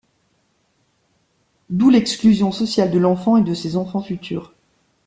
D'où 1.69 1.91
l'exclusion 1.91 2.51
sociale 2.51 2.89
de 2.89 2.97
l'enfant 2.97 3.37
et 3.37 3.43
de 3.43 3.53
ses 3.53 3.75
enfants 3.75 4.01
futurs. 4.01 4.55